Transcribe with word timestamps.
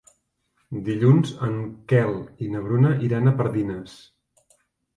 Dilluns 0.87 1.33
en 1.49 1.59
Quel 1.93 2.17
i 2.47 2.51
na 2.55 2.63
Bruna 2.65 2.93
iran 3.11 3.27
a 3.27 3.37
Pardines. 3.43 3.97